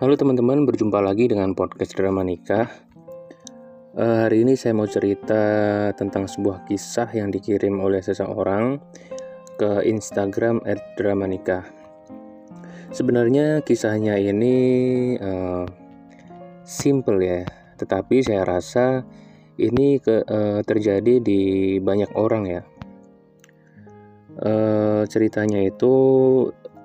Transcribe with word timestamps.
Halo 0.00 0.16
teman-teman, 0.16 0.64
berjumpa 0.64 0.96
lagi 1.04 1.28
dengan 1.28 1.52
podcast 1.52 1.92
drama 1.92 2.24
nikah. 2.24 2.72
Uh, 3.92 4.24
hari 4.24 4.48
ini 4.48 4.56
saya 4.56 4.72
mau 4.72 4.88
cerita 4.88 5.36
tentang 5.92 6.24
sebuah 6.24 6.64
kisah 6.64 7.04
yang 7.12 7.28
dikirim 7.28 7.76
oleh 7.76 8.00
seseorang 8.00 8.80
ke 9.60 9.84
Instagram 9.84 10.64
@dramanikah. 10.96 11.68
Sebenarnya 12.96 13.60
kisahnya 13.60 14.16
ini 14.16 14.56
uh, 15.20 15.68
simple 16.64 17.20
ya, 17.20 17.44
tetapi 17.76 18.24
saya 18.24 18.48
rasa 18.48 19.04
ini 19.60 20.00
ke, 20.00 20.24
uh, 20.24 20.64
terjadi 20.64 21.20
di 21.20 21.76
banyak 21.76 22.08
orang 22.16 22.48
ya. 22.48 22.62
Uh, 24.40 25.04
ceritanya 25.12 25.60
itu 25.60 25.92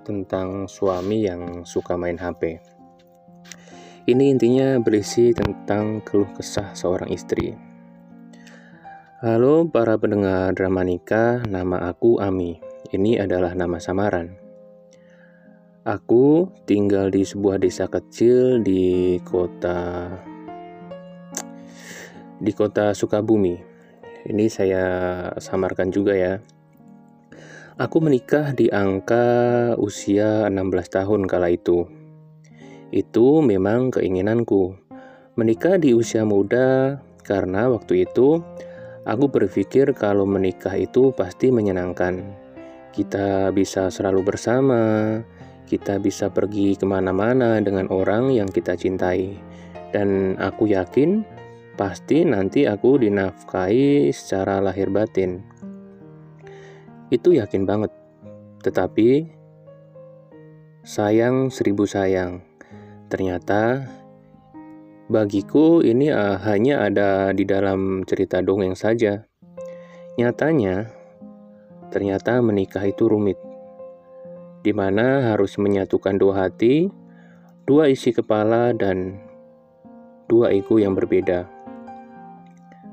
tentang 0.04 0.68
suami 0.68 1.24
yang 1.24 1.64
suka 1.64 1.96
main 1.96 2.20
HP. 2.20 2.75
Ini 4.06 4.38
intinya 4.38 4.78
berisi 4.78 5.34
tentang 5.34 5.98
keluh 6.06 6.30
kesah 6.38 6.78
seorang 6.78 7.10
istri. 7.10 7.58
Halo 9.18 9.66
para 9.66 9.98
pendengar 9.98 10.54
drama 10.54 10.86
nikah, 10.86 11.42
nama 11.50 11.90
aku 11.90 12.22
Ami. 12.22 12.62
Ini 12.94 13.26
adalah 13.26 13.58
nama 13.58 13.82
samaran. 13.82 14.38
Aku 15.90 16.54
tinggal 16.70 17.10
di 17.10 17.26
sebuah 17.26 17.58
desa 17.58 17.90
kecil 17.90 18.62
di 18.62 19.18
kota 19.26 20.14
di 22.38 22.54
kota 22.54 22.94
Sukabumi. 22.94 23.58
Ini 24.30 24.46
saya 24.54 24.86
samarkan 25.42 25.90
juga 25.90 26.14
ya. 26.14 26.46
Aku 27.82 28.06
menikah 28.06 28.54
di 28.54 28.70
angka 28.70 29.74
usia 29.82 30.46
16 30.46 30.94
tahun 30.94 31.26
kala 31.26 31.50
itu. 31.50 32.05
Itu 32.94 33.42
memang 33.42 33.90
keinginanku. 33.90 34.78
Menikah 35.36 35.82
di 35.82 35.98
usia 35.98 36.22
muda 36.22 37.02
karena 37.26 37.66
waktu 37.68 38.06
itu 38.06 38.40
aku 39.10 39.26
berpikir 39.26 39.98
kalau 39.98 40.30
menikah 40.30 40.78
itu 40.78 41.10
pasti 41.18 41.50
menyenangkan. 41.50 42.22
Kita 42.94 43.50
bisa 43.52 43.90
selalu 43.90 44.22
bersama, 44.24 45.20
kita 45.66 45.98
bisa 45.98 46.30
pergi 46.30 46.78
ke 46.78 46.86
mana-mana 46.86 47.58
dengan 47.60 47.90
orang 47.90 48.30
yang 48.30 48.48
kita 48.48 48.78
cintai. 48.78 49.36
Dan 49.90 50.38
aku 50.38 50.70
yakin 50.70 51.26
pasti 51.76 52.22
nanti 52.24 52.70
aku 52.70 53.02
dinafkahi 53.02 54.14
secara 54.14 54.62
lahir 54.62 54.94
batin. 54.94 55.42
Itu 57.10 57.34
yakin 57.34 57.66
banget. 57.66 57.92
Tetapi 58.62 59.10
sayang 60.86 61.50
seribu 61.50 61.90
sayang 61.90 62.45
Ternyata 63.16 63.80
bagiku 65.08 65.80
ini 65.80 66.12
uh, 66.12 66.36
hanya 66.44 66.84
ada 66.84 67.32
di 67.32 67.48
dalam 67.48 68.04
cerita 68.04 68.44
dongeng 68.44 68.76
saja. 68.76 69.24
Nyatanya, 70.20 70.92
ternyata 71.96 72.44
menikah 72.44 72.84
itu 72.84 73.08
rumit, 73.08 73.40
di 74.68 74.76
mana 74.76 75.32
harus 75.32 75.56
menyatukan 75.56 76.20
dua 76.20 76.44
hati, 76.44 76.92
dua 77.64 77.88
isi 77.88 78.12
kepala, 78.12 78.76
dan 78.76 79.16
dua 80.28 80.52
ego 80.52 80.76
yang 80.76 80.92
berbeda. 80.92 81.48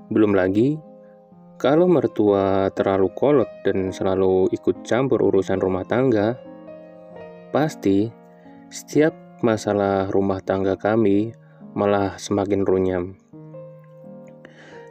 Belum 0.07 0.39
lagi, 0.39 0.79
kalau 1.59 1.91
mertua 1.91 2.70
terlalu 2.79 3.11
kolot 3.19 3.51
dan 3.67 3.91
selalu 3.91 4.47
ikut 4.55 4.86
campur 4.86 5.19
urusan 5.19 5.59
rumah 5.59 5.83
tangga, 5.83 6.39
pasti 7.51 8.07
setiap 8.70 9.22
masalah 9.43 10.07
rumah 10.09 10.39
tangga 10.39 10.79
kami 10.79 11.35
malah 11.75 12.14
semakin 12.14 12.63
runyam. 12.63 13.19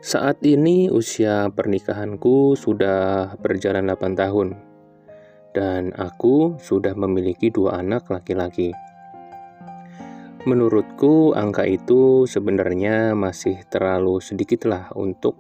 Saat 0.04 0.44
ini 0.44 0.92
usia 0.92 1.48
pernikahanku 1.56 2.60
sudah 2.60 3.34
berjalan 3.40 3.88
8 3.88 4.20
tahun 4.20 4.48
dan 5.56 5.96
aku 5.96 6.60
sudah 6.60 6.92
memiliki 7.00 7.48
dua 7.48 7.80
anak 7.80 8.12
laki-laki. 8.12 8.76
Menurutku 10.44 11.38
angka 11.38 11.70
itu 11.70 12.26
sebenarnya 12.26 13.14
masih 13.14 13.62
terlalu 13.70 14.20
sedikitlah 14.20 14.90
untuk 14.98 15.38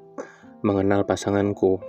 mengenal 0.62 1.10
pasanganku. 1.10 1.82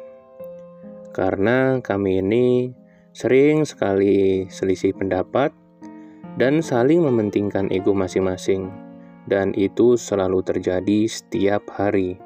Karena 1.13 1.79
kami 1.85 2.25
ini 2.25 2.73
sering 3.13 3.69
sekali 3.69 4.49
selisih 4.49 4.97
pendapat 4.97 5.53
dan 6.41 6.65
saling 6.65 7.05
mementingkan 7.05 7.69
ego 7.69 7.93
masing-masing, 7.93 8.73
dan 9.29 9.53
itu 9.53 10.01
selalu 10.01 10.41
terjadi 10.41 11.05
setiap 11.05 11.69
hari. 11.77 12.17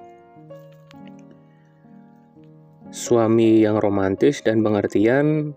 Suami 2.94 3.66
yang 3.66 3.82
romantis 3.82 4.40
dan 4.46 4.62
pengertian 4.62 5.52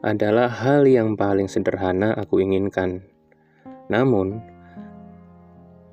adalah 0.00 0.48
hal 0.48 0.88
yang 0.88 1.14
paling 1.14 1.46
sederhana 1.46 2.16
aku 2.16 2.40
inginkan. 2.40 3.04
Namun, 3.92 4.40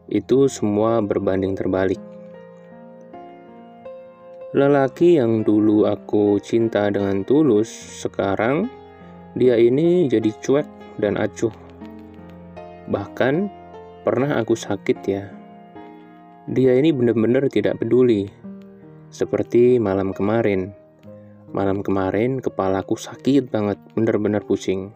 itu 0.08 0.48
semua 0.48 1.04
berbanding 1.04 1.54
terbalik. 1.54 2.00
Lelaki 4.54 5.18
yang 5.18 5.42
dulu 5.42 5.90
aku 5.90 6.38
cinta 6.38 6.88
dengan 6.94 7.26
tulus, 7.26 7.70
sekarang 8.06 8.70
dia 9.34 9.58
ini 9.58 10.06
jadi 10.06 10.30
cuek 10.42 10.68
dan 11.02 11.18
acuh 11.18 11.63
Bahkan 12.92 13.48
pernah 14.04 14.36
aku 14.40 14.56
sakit 14.58 14.98
ya. 15.08 15.32
Dia 16.52 16.76
ini 16.76 16.92
benar-benar 16.92 17.48
tidak 17.48 17.80
peduli. 17.80 18.28
Seperti 19.08 19.80
malam 19.80 20.12
kemarin. 20.12 20.76
Malam 21.54 21.86
kemarin 21.86 22.42
kepalaku 22.42 22.98
sakit 22.98 23.54
banget, 23.54 23.78
benar-benar 23.94 24.42
pusing. 24.44 24.92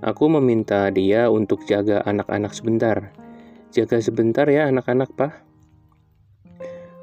Aku 0.00 0.30
meminta 0.30 0.88
dia 0.94 1.28
untuk 1.28 1.66
jaga 1.66 2.00
anak-anak 2.06 2.54
sebentar. 2.54 3.10
Jaga 3.74 3.98
sebentar 3.98 4.46
ya 4.46 4.70
anak-anak, 4.70 5.10
Pak. 5.18 5.32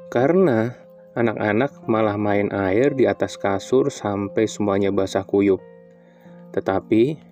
Karena 0.08 0.72
anak-anak 1.12 1.84
malah 1.84 2.16
main 2.16 2.48
air 2.48 2.96
di 2.96 3.04
atas 3.04 3.36
kasur 3.36 3.92
sampai 3.92 4.48
semuanya 4.48 4.88
basah 4.88 5.28
kuyup. 5.28 5.60
Tetapi 6.56 7.31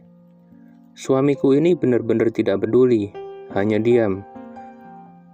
Suamiku 1.01 1.57
ini 1.57 1.73
benar-benar 1.73 2.29
tidak 2.29 2.61
peduli, 2.61 3.09
hanya 3.57 3.81
diam. 3.81 4.21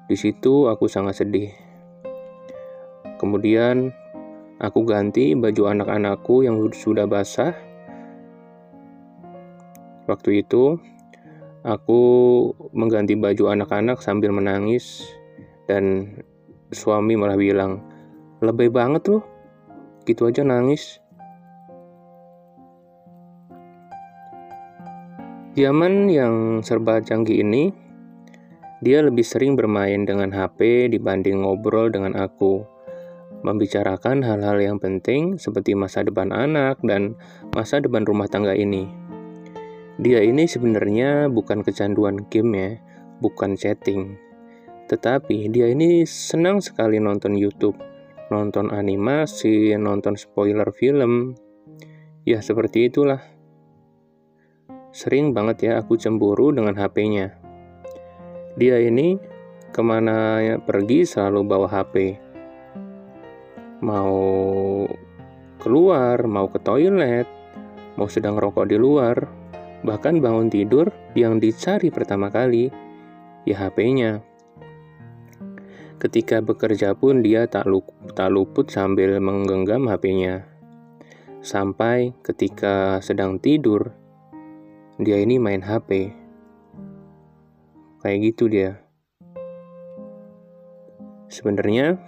Di 0.06 0.14
situ 0.14 0.70
aku 0.70 0.86
sangat 0.86 1.18
sedih. 1.18 1.50
Kemudian 3.18 3.90
aku 4.62 4.86
ganti 4.86 5.34
baju 5.34 5.74
anak-anakku 5.74 6.46
yang 6.46 6.62
sudah 6.70 7.10
basah. 7.10 7.50
Waktu 10.06 10.46
itu 10.46 10.78
aku 11.66 12.02
mengganti 12.70 13.18
baju 13.18 13.58
anak-anak 13.58 13.98
sambil 13.98 14.30
menangis 14.30 15.02
dan 15.66 16.14
suami 16.70 17.18
malah 17.18 17.34
bilang, 17.34 17.82
"Lebih 18.38 18.70
banget 18.70 19.10
loh. 19.10 19.26
Gitu 20.06 20.30
aja 20.30 20.46
nangis." 20.46 21.02
Zaman 25.56 26.12
yang 26.12 26.60
serba 26.60 27.00
canggih 27.00 27.40
ini, 27.40 27.72
dia 28.84 29.00
lebih 29.00 29.24
sering 29.24 29.56
bermain 29.56 30.04
dengan 30.04 30.28
HP 30.28 30.92
dibanding 30.92 31.48
ngobrol 31.48 31.88
dengan 31.88 32.12
aku, 32.12 32.60
membicarakan 33.40 34.20
hal-hal 34.20 34.60
yang 34.60 34.76
penting 34.76 35.40
seperti 35.40 35.72
masa 35.72 36.04
depan 36.04 36.28
anak 36.28 36.76
dan 36.84 37.16
masa 37.56 37.80
depan 37.80 38.04
rumah 38.04 38.28
tangga 38.28 38.52
ini. 38.52 38.84
Dia 39.96 40.20
ini 40.20 40.44
sebenarnya 40.44 41.32
bukan 41.32 41.64
kecanduan 41.64 42.28
game 42.28 42.52
ya, 42.52 42.70
bukan 43.24 43.56
chatting. 43.56 44.20
Tetapi 44.92 45.48
dia 45.48 45.72
ini 45.72 46.04
senang 46.04 46.60
sekali 46.60 47.00
nonton 47.00 47.32
YouTube, 47.32 47.80
nonton 48.28 48.68
animasi, 48.76 49.72
nonton 49.80 50.20
spoiler 50.20 50.68
film. 50.76 51.32
Ya 52.28 52.44
seperti 52.44 52.92
itulah. 52.92 53.35
Sering 54.96 55.36
banget 55.36 55.68
ya 55.68 55.72
aku 55.84 56.00
cemburu 56.00 56.56
dengan 56.56 56.72
HP-nya. 56.72 57.36
Dia 58.56 58.80
ini 58.80 59.20
ke 59.68 59.84
mana 59.84 60.40
pergi 60.64 61.04
selalu 61.04 61.44
bawa 61.44 61.68
HP. 61.68 62.16
Mau 63.84 64.16
keluar, 65.60 66.24
mau 66.24 66.48
ke 66.48 66.56
toilet, 66.64 67.28
mau 68.00 68.08
sedang 68.08 68.40
rokok 68.40 68.72
di 68.72 68.80
luar, 68.80 69.20
bahkan 69.84 70.16
bangun 70.16 70.48
tidur 70.48 70.88
yang 71.12 71.44
dicari 71.44 71.92
pertama 71.92 72.32
kali 72.32 72.72
ya 73.44 73.68
HP-nya. 73.68 74.24
Ketika 76.00 76.40
bekerja 76.40 76.96
pun 76.96 77.20
dia 77.20 77.44
tak, 77.44 77.68
tak 78.16 78.32
luput 78.32 78.72
sambil 78.72 79.20
menggenggam 79.20 79.92
HP-nya. 79.92 80.48
Sampai 81.44 82.16
ketika 82.24 83.04
sedang 83.04 83.36
tidur, 83.36 84.05
dia 84.96 85.20
ini 85.20 85.36
main 85.36 85.60
HP. 85.60 86.08
kayak 88.00 88.32
gitu 88.32 88.48
dia. 88.48 88.80
Sebenarnya 91.28 92.00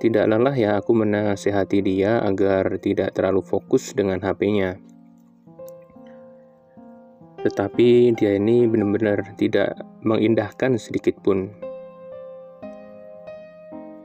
tidak 0.00 0.26
lelah 0.26 0.56
ya 0.56 0.70
aku 0.80 0.96
menasehati 0.96 1.84
dia 1.84 2.18
agar 2.24 2.80
tidak 2.82 3.14
terlalu 3.14 3.44
fokus 3.44 3.92
dengan 3.94 4.18
HP-nya. 4.18 4.80
Tetapi 7.46 8.16
dia 8.18 8.34
ini 8.34 8.66
benar-benar 8.66 9.36
tidak 9.38 9.78
mengindahkan 10.02 10.80
sedikit 10.80 11.20
pun. 11.20 11.52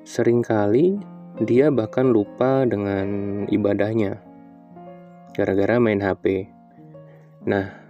Seringkali 0.05 0.99
dia 1.41 1.73
bahkan 1.73 2.13
lupa 2.13 2.69
dengan 2.69 3.07
ibadahnya 3.49 4.21
gara-gara 5.33 5.81
main 5.81 6.03
HP. 6.03 6.51
Nah, 7.47 7.84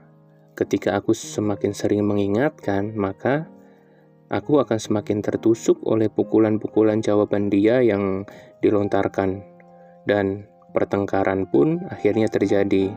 ketika 0.56 0.96
aku 0.96 1.12
semakin 1.12 1.76
sering 1.76 2.08
mengingatkan, 2.08 2.96
maka 2.96 3.52
aku 4.32 4.64
akan 4.64 4.80
semakin 4.80 5.20
tertusuk 5.20 5.84
oleh 5.84 6.08
pukulan-pukulan 6.08 7.04
jawaban 7.04 7.52
dia 7.52 7.84
yang 7.84 8.24
dilontarkan, 8.64 9.44
dan 10.08 10.48
pertengkaran 10.72 11.46
pun 11.52 11.84
akhirnya 11.92 12.32
terjadi. 12.32 12.96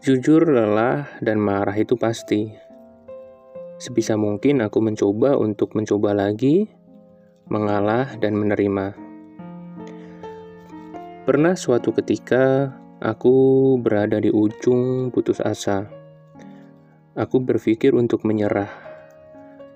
Jujur, 0.00 0.48
lelah, 0.48 1.04
dan 1.20 1.36
marah 1.36 1.76
itu 1.76 1.92
pasti. 2.00 2.56
Sebisa 3.76 4.16
mungkin 4.16 4.64
aku 4.64 4.80
mencoba 4.80 5.36
untuk 5.36 5.76
mencoba 5.76 6.16
lagi, 6.16 6.72
mengalah, 7.52 8.16
dan 8.16 8.32
menerima. 8.32 8.96
Pernah 11.28 11.52
suatu 11.52 11.92
ketika 11.92 12.72
aku 13.00 13.76
berada 13.80 14.20
di 14.20 14.28
ujung 14.28 15.08
putus 15.08 15.40
asa 15.40 15.88
Aku 17.18 17.42
berpikir 17.42 17.90
untuk 17.90 18.22
menyerah, 18.22 18.70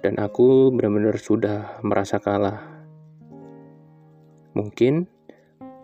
dan 0.06 0.22
aku 0.22 0.70
benar-benar 0.70 1.18
sudah 1.18 1.82
merasa 1.82 2.22
kalah. 2.22 2.62
Mungkin 4.54 5.10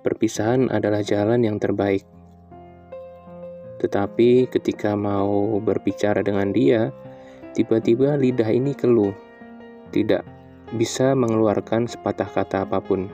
perpisahan 0.07 0.71
adalah 0.71 1.03
jalan 1.03 1.43
yang 1.43 1.59
terbaik, 1.59 2.07
tetapi 3.83 4.47
ketika 4.47 4.95
mau 4.95 5.59
berbicara 5.59 6.23
dengan 6.23 6.55
dia, 6.55 6.95
tiba-tiba 7.59 8.15
lidah 8.15 8.47
ini 8.47 8.71
keluh, 8.71 9.17
tidak 9.91 10.23
bisa 10.79 11.19
mengeluarkan 11.19 11.91
sepatah 11.91 12.31
kata 12.31 12.63
apa 12.63 12.79
pun. 12.79 13.11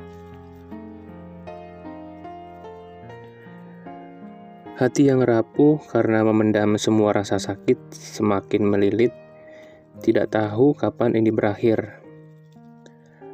Hati 4.76 5.08
yang 5.08 5.24
rapuh 5.24 5.80
karena 5.88 6.20
memendam 6.20 6.76
semua 6.76 7.16
rasa 7.16 7.40
sakit 7.40 7.96
semakin 7.96 8.60
melilit, 8.60 9.08
tidak 10.04 10.36
tahu 10.36 10.76
kapan 10.76 11.16
ini 11.16 11.32
berakhir. 11.32 12.04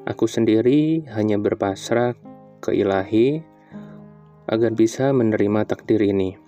Aku 0.06 0.31
sendiri 0.31 1.03
hanya 1.11 1.43
berpasrah 1.43 2.15
ke 2.62 2.79
ilahi 2.79 3.43
agar 4.47 4.71
bisa 4.71 5.11
menerima 5.11 5.67
takdir 5.67 6.06
ini. 6.06 6.39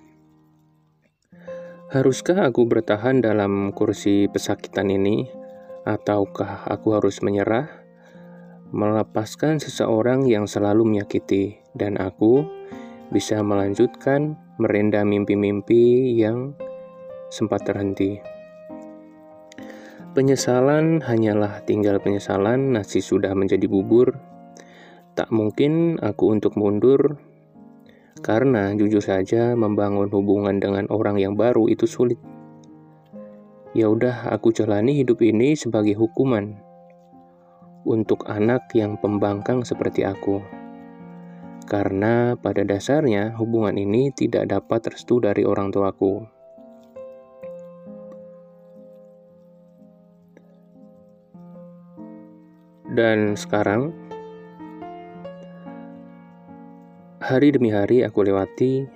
Haruskah 1.90 2.46
aku 2.46 2.62
bertahan 2.62 3.18
dalam 3.18 3.74
kursi 3.74 4.30
pesakitan 4.30 4.94
ini, 4.94 5.26
ataukah 5.82 6.70
aku 6.70 6.94
harus 6.94 7.18
menyerah, 7.18 7.66
melepaskan 8.70 9.58
seseorang 9.58 10.22
yang 10.30 10.46
selalu 10.46 10.86
menyakiti, 10.86 11.58
dan 11.74 11.98
aku 11.98 12.46
bisa 13.10 13.42
melanjutkan 13.42 14.38
merenda 14.56 15.02
mimpi-mimpi 15.02 16.14
yang 16.14 16.54
sempat 17.30 17.66
terhenti. 17.66 18.22
Penyesalan 20.14 21.02
hanyalah 21.02 21.66
tinggal 21.66 21.98
penyesalan, 21.98 22.70
nasi 22.70 23.02
sudah 23.02 23.34
menjadi 23.34 23.66
bubur. 23.66 24.14
Tak 25.18 25.34
mungkin 25.34 25.98
aku 25.98 26.30
untuk 26.30 26.54
mundur, 26.54 27.18
karena 28.22 28.70
jujur 28.78 29.02
saja 29.02 29.58
membangun 29.58 30.06
hubungan 30.14 30.62
dengan 30.62 30.86
orang 30.90 31.18
yang 31.18 31.34
baru 31.34 31.66
itu 31.66 31.90
sulit. 31.90 32.18
Ya 33.74 33.90
udah, 33.90 34.30
aku 34.30 34.54
jalani 34.54 35.02
hidup 35.02 35.18
ini 35.18 35.58
sebagai 35.58 35.98
hukuman 35.98 36.62
untuk 37.84 38.24
anak 38.30 38.70
yang 38.72 38.96
pembangkang 39.02 39.66
seperti 39.66 40.06
aku 40.06 40.63
karena 41.64 42.36
pada 42.36 42.60
dasarnya 42.62 43.32
hubungan 43.40 43.74
ini 43.80 44.12
tidak 44.12 44.52
dapat 44.52 44.92
restu 44.92 45.18
dari 45.18 45.42
orang 45.48 45.72
tuaku. 45.72 46.28
Dan 52.94 53.34
sekarang, 53.34 53.90
hari 57.18 57.50
demi 57.50 57.74
hari 57.74 58.06
aku 58.06 58.22
lewati, 58.22 58.86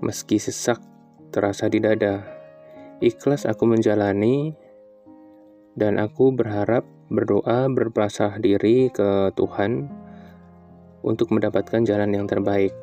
meski 0.00 0.40
sesak 0.40 0.80
terasa 1.28 1.68
di 1.68 1.76
dada, 1.76 2.24
ikhlas 3.04 3.44
aku 3.44 3.68
menjalani, 3.68 4.56
dan 5.76 6.00
aku 6.00 6.32
berharap 6.32 6.88
berdoa 7.12 7.68
berpasrah 7.68 8.40
diri 8.40 8.88
ke 8.88 9.28
Tuhan 9.36 10.07
untuk 11.02 11.30
mendapatkan 11.34 11.84
jalan 11.86 12.10
yang 12.14 12.26
terbaik. 12.26 12.74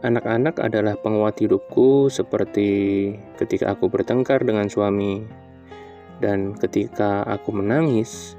Anak-anak 0.00 0.56
adalah 0.64 0.96
penguat 0.96 1.36
hidupku, 1.40 2.08
seperti 2.08 3.12
ketika 3.36 3.76
aku 3.76 3.92
bertengkar 3.92 4.40
dengan 4.40 4.64
suami, 4.72 5.20
dan 6.24 6.56
ketika 6.56 7.20
aku 7.28 7.52
menangis, 7.52 8.36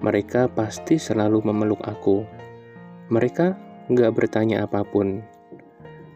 mereka 0.00 0.48
pasti 0.48 0.96
selalu 0.96 1.44
memeluk 1.44 1.84
aku. 1.84 2.24
Mereka 3.12 3.56
gak 3.92 4.12
bertanya 4.16 4.64
apa 4.64 4.88
pun, 4.88 5.20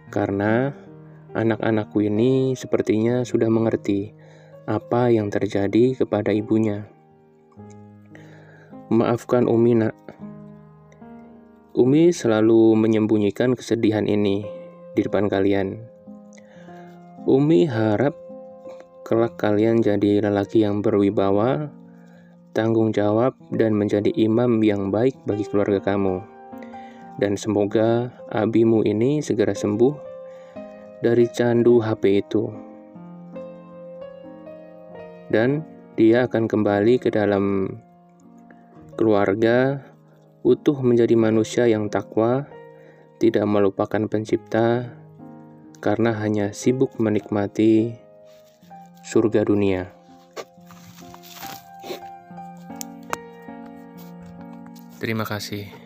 karena 0.09 0.73
anak-anakku 1.37 2.01
ini 2.01 2.57
sepertinya 2.57 3.21
sudah 3.21 3.53
mengerti 3.53 4.17
apa 4.65 5.13
yang 5.13 5.29
terjadi 5.29 5.93
kepada 5.93 6.33
ibunya. 6.33 6.89
Maafkan 8.89 9.45
Umi, 9.45 9.77
nak. 9.77 9.93
Umi 11.77 12.09
selalu 12.09 12.73
menyembunyikan 12.73 13.53
kesedihan 13.53 14.09
ini 14.09 14.49
di 14.97 15.05
depan 15.05 15.29
kalian. 15.29 15.77
Umi 17.29 17.69
harap 17.69 18.17
kelak 19.05 19.37
kalian 19.37 19.85
jadi 19.85 20.25
lelaki 20.25 20.65
yang 20.65 20.81
berwibawa, 20.81 21.69
tanggung 22.57 22.97
jawab, 22.97 23.37
dan 23.53 23.77
menjadi 23.77 24.09
imam 24.17 24.65
yang 24.65 24.89
baik 24.89 25.21
bagi 25.29 25.45
keluarga 25.45 25.77
kamu. 25.85 26.25
Dan 27.21 27.37
semoga 27.37 28.09
abimu 28.33 28.81
ini 28.81 29.21
segera 29.21 29.53
sembuh 29.53 29.93
dari 31.05 31.29
candu 31.29 31.85
HP 31.85 32.03
itu. 32.25 32.45
Dan 35.29 35.61
dia 35.93 36.25
akan 36.25 36.49
kembali 36.49 37.05
ke 37.05 37.13
dalam 37.13 37.69
keluarga 38.97 39.77
utuh 40.47 40.79
menjadi 40.79 41.19
manusia 41.19 41.67
yang 41.67 41.91
takwa, 41.91 42.47
tidak 43.19 43.43
melupakan 43.51 44.07
pencipta, 44.07 44.95
karena 45.83 46.15
hanya 46.23 46.55
sibuk 46.55 46.95
menikmati 47.03 47.99
surga 49.03 49.43
dunia. 49.43 49.91
Terima 55.03 55.27
kasih. 55.27 55.86